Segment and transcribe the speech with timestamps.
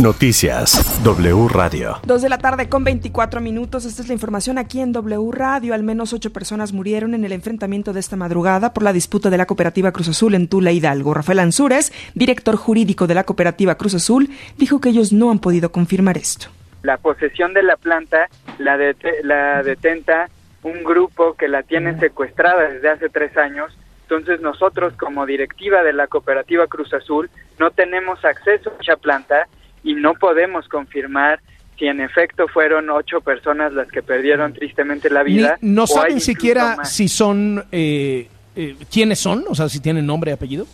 [0.00, 1.96] Noticias W Radio.
[2.04, 3.84] Dos de la tarde con 24 minutos.
[3.84, 5.74] Esta es la información aquí en W Radio.
[5.74, 9.36] Al menos ocho personas murieron en el enfrentamiento de esta madrugada por la disputa de
[9.36, 11.14] la cooperativa Cruz Azul en Tula Hidalgo.
[11.14, 15.72] Rafael Ansúrez, director jurídico de la cooperativa Cruz Azul, dijo que ellos no han podido
[15.72, 16.46] confirmar esto.
[16.84, 18.28] La posesión de la planta
[18.58, 18.76] la,
[19.24, 20.30] la detenta
[20.62, 25.92] un grupo que la tiene secuestrada desde hace tres años entonces nosotros como directiva de
[25.92, 27.28] la cooperativa Cruz Azul
[27.58, 29.46] no tenemos acceso a esa planta
[29.82, 31.40] y no podemos confirmar
[31.78, 35.56] si en efecto fueron ocho personas las que perdieron tristemente la vida.
[35.60, 40.34] no saben siquiera si son, eh, eh, quiénes son, o sea, si tienen nombre y
[40.34, 40.66] apellido.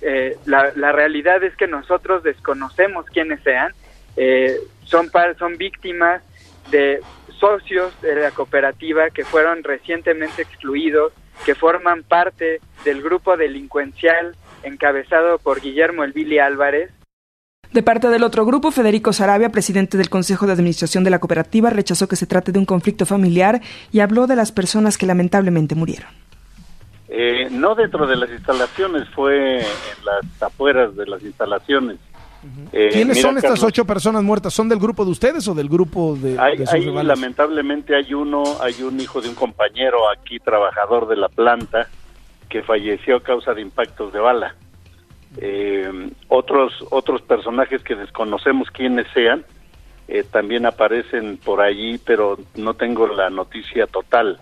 [0.00, 3.72] Eh, la, la, realidad es que nosotros desconocemos quiénes sean.
[4.84, 6.22] son, son víctimas
[6.70, 7.00] de
[7.38, 11.12] socios de la cooperativa que fueron recientemente excluidos
[11.44, 16.90] que forman parte del grupo delincuencial encabezado por Guillermo Elvili Álvarez.
[17.74, 21.70] De parte del otro grupo, Federico Sarabia, presidente del Consejo de Administración de la cooperativa,
[21.70, 25.74] rechazó que se trate de un conflicto familiar y habló de las personas que lamentablemente
[25.74, 26.06] murieron.
[27.08, 31.96] Eh, no dentro de las instalaciones, fue en las afueras de las instalaciones.
[32.72, 34.54] Eh, ¿Quiénes son estas ocho personas muertas?
[34.54, 39.00] ¿Son del grupo de ustedes o del grupo de, hay, lamentablemente hay uno, hay un
[39.00, 41.88] hijo de un compañero aquí, trabajador de la planta,
[42.48, 44.54] que falleció a causa de impactos de bala.
[45.38, 49.44] Eh, otros, otros personajes que desconocemos quiénes sean,
[50.06, 54.38] eh, también aparecen por allí, pero no tengo la noticia total.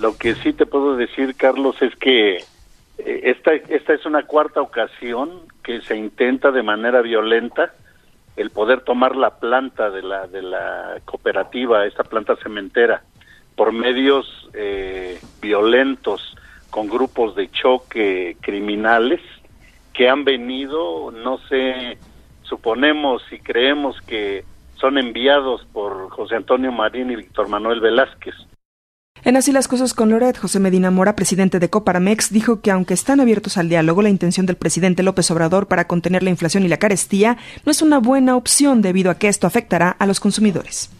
[0.00, 2.38] Lo que sí te puedo decir, Carlos, es que
[2.98, 7.72] esta, esta es una cuarta ocasión que se intenta de manera violenta
[8.36, 13.02] el poder tomar la planta de la, de la cooperativa, esta planta cementera,
[13.54, 16.36] por medios eh, violentos
[16.70, 19.20] con grupos de choque criminales
[19.92, 21.98] que han venido, no sé,
[22.42, 28.34] suponemos y creemos que son enviados por José Antonio Marín y Víctor Manuel Velázquez.
[29.22, 32.94] En Así las cosas con Loret, José Medina Mora, presidente de Coparamex, dijo que aunque
[32.94, 36.68] están abiertos al diálogo, la intención del presidente López Obrador para contener la inflación y
[36.68, 37.36] la carestía
[37.66, 40.90] no es una buena opción debido a que esto afectará a los consumidores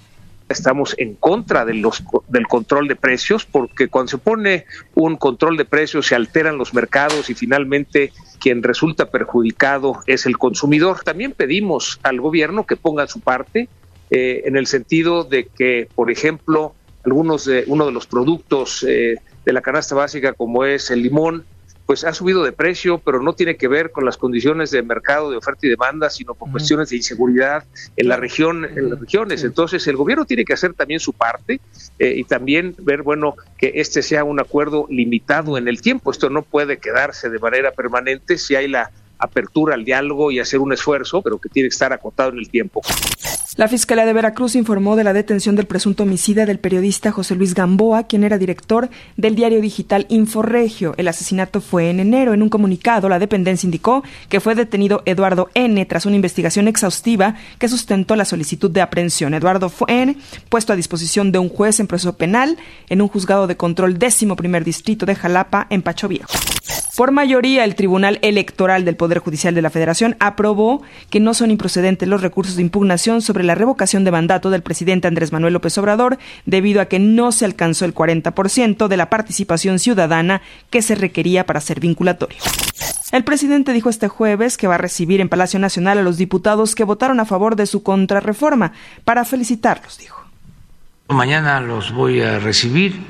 [0.50, 5.56] estamos en contra de los, del control de precios, porque cuando se pone un control
[5.56, 11.00] de precios se alteran los mercados y finalmente quien resulta perjudicado es el consumidor.
[11.04, 13.68] También pedimos al gobierno que ponga su parte
[14.10, 16.74] eh, en el sentido de que, por ejemplo,
[17.04, 21.44] algunos de uno de los productos eh, de la canasta básica como es el limón
[21.90, 25.28] pues ha subido de precio, pero no tiene que ver con las condiciones de mercado
[25.28, 27.64] de oferta y demanda, sino con cuestiones de inseguridad
[27.96, 29.42] en la región, en las regiones.
[29.42, 31.60] Entonces, el gobierno tiene que hacer también su parte
[31.98, 36.12] eh, y también ver, bueno, que este sea un acuerdo limitado en el tiempo.
[36.12, 40.60] Esto no puede quedarse de manera permanente si hay la apertura al diálogo y hacer
[40.60, 42.80] un esfuerzo, pero que tiene que estar acotado en el tiempo.
[43.56, 47.54] La Fiscalía de Veracruz informó de la detención del presunto homicida del periodista José Luis
[47.54, 50.94] Gamboa, quien era director del diario digital Inforregio.
[50.96, 52.32] El asesinato fue en enero.
[52.32, 55.84] En un comunicado, la dependencia indicó que fue detenido Eduardo N.
[55.86, 59.34] tras una investigación exhaustiva que sustentó la solicitud de aprehensión.
[59.34, 60.16] Eduardo fue N.
[60.48, 62.56] puesto a disposición de un juez en proceso penal
[62.88, 66.30] en un juzgado de control décimo primer distrito de Jalapa, en Pacho Viejo.
[66.96, 71.50] Por mayoría, el Tribunal Electoral del Poder Judicial de la Federación aprobó que no son
[71.50, 75.76] improcedentes los recursos de impugnación sobre la revocación de mandato del presidente Andrés Manuel López
[75.78, 80.94] Obrador, debido a que no se alcanzó el 40% de la participación ciudadana que se
[80.94, 82.38] requería para ser vinculatorio.
[83.12, 86.74] El presidente dijo este jueves que va a recibir en Palacio Nacional a los diputados
[86.74, 88.72] que votaron a favor de su contrarreforma
[89.04, 90.20] para felicitarlos, dijo.
[91.08, 93.00] Mañana los voy a recibir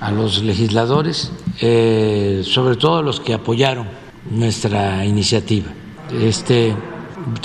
[0.00, 1.30] a los legisladores,
[1.60, 3.86] eh, sobre todo los que apoyaron
[4.30, 5.68] nuestra iniciativa,
[6.12, 6.74] este,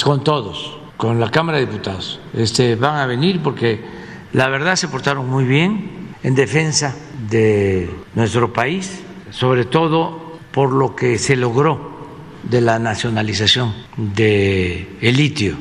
[0.03, 2.19] con todos, con la Cámara de Diputados.
[2.33, 3.81] Este, van a venir porque
[4.33, 6.95] la verdad se portaron muy bien en defensa
[7.29, 9.01] de nuestro país,
[9.31, 11.95] sobre todo por lo que se logró
[12.43, 15.57] de la nacionalización del el litio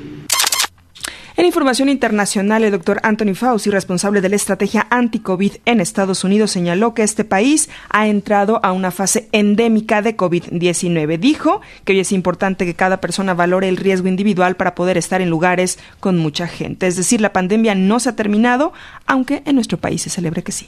[1.37, 6.51] en información internacional, el doctor Anthony Fauci, responsable de la estrategia anti-COVID en Estados Unidos,
[6.51, 11.19] señaló que este país ha entrado a una fase endémica de COVID-19.
[11.19, 15.29] Dijo que es importante que cada persona valore el riesgo individual para poder estar en
[15.29, 16.87] lugares con mucha gente.
[16.87, 18.73] Es decir, la pandemia no se ha terminado,
[19.07, 20.67] aunque en nuestro país se celebre que sí.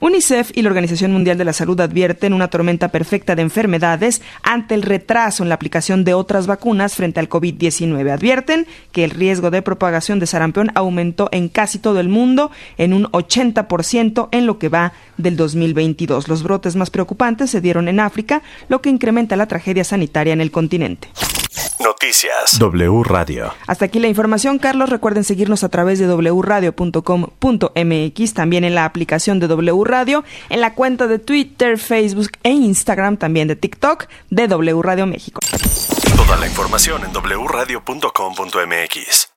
[0.00, 4.76] UNICEF y la Organización Mundial de la Salud advierten una tormenta perfecta de enfermedades ante
[4.76, 8.08] el retraso en la aplicación de otras vacunas frente al COVID-19.
[8.10, 12.92] Advierten que el riesgo de propagación de sarampión aumentó en casi todo el mundo en
[12.92, 16.28] un 80% en lo que va del 2022.
[16.28, 20.40] Los brotes más preocupantes se dieron en África, lo que incrementa la tragedia sanitaria en
[20.40, 21.08] el continente.
[21.80, 22.58] Noticias.
[22.58, 23.54] W Radio.
[23.66, 24.90] Hasta aquí la información, Carlos.
[24.90, 30.74] Recuerden seguirnos a través de wradio.com.mx, también en la aplicación de W Radio, en la
[30.74, 35.40] cuenta de Twitter, Facebook e Instagram, también de TikTok de W Radio México.
[36.16, 39.28] Toda la información en wradio.com.mx.